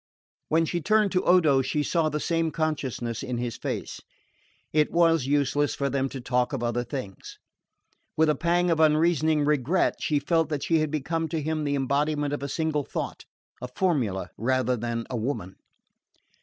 When 0.49 0.65
she 0.65 0.81
turned 0.81 1.11
to 1.11 1.23
Odo 1.25 1.61
she 1.61 1.83
saw 1.83 2.09
the 2.09 2.19
same 2.19 2.49
consciousness 2.49 3.21
in 3.21 3.37
his 3.37 3.55
face. 3.55 4.01
It 4.73 4.91
was 4.91 5.27
useless 5.27 5.75
for 5.75 5.91
them 5.91 6.09
to 6.09 6.19
talk 6.19 6.53
of 6.53 6.63
other 6.63 6.83
things. 6.83 7.37
With 8.17 8.27
a 8.27 8.33
pang 8.33 8.71
of 8.71 8.79
unreasoning 8.79 9.45
regret 9.45 9.97
she 10.01 10.17
felt 10.17 10.49
that 10.49 10.63
she 10.63 10.79
had 10.79 10.89
become 10.89 11.27
to 11.27 11.39
him 11.39 11.65
the 11.65 11.75
embodiment 11.75 12.33
of 12.33 12.41
a 12.41 12.49
single 12.49 12.83
thought 12.83 13.25
a 13.61 13.67
formula, 13.67 14.31
rather 14.39 14.75
than 14.75 15.05
a 15.11 15.15
woman. 15.17 15.57